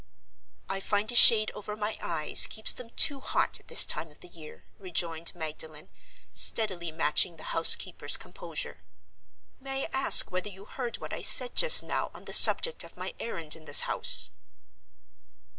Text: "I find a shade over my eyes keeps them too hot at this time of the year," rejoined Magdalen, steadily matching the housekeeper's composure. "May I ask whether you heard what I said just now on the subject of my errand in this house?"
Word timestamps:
"I 0.67 0.79
find 0.79 1.11
a 1.11 1.15
shade 1.15 1.51
over 1.51 1.77
my 1.77 1.95
eyes 2.01 2.47
keeps 2.47 2.73
them 2.73 2.89
too 2.95 3.19
hot 3.19 3.59
at 3.59 3.67
this 3.67 3.85
time 3.85 4.09
of 4.09 4.21
the 4.21 4.27
year," 4.29 4.63
rejoined 4.79 5.31
Magdalen, 5.35 5.89
steadily 6.33 6.91
matching 6.91 7.37
the 7.37 7.43
housekeeper's 7.53 8.17
composure. 8.17 8.79
"May 9.59 9.85
I 9.85 9.89
ask 9.93 10.31
whether 10.31 10.49
you 10.49 10.65
heard 10.65 10.97
what 10.97 11.13
I 11.13 11.21
said 11.21 11.53
just 11.53 11.83
now 11.83 12.09
on 12.15 12.25
the 12.25 12.33
subject 12.33 12.83
of 12.83 12.97
my 12.97 13.13
errand 13.19 13.55
in 13.55 13.65
this 13.65 13.81
house?" 13.81 14.31